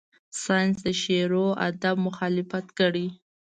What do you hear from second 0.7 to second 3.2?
د شعر و ادب مخالفت کړی.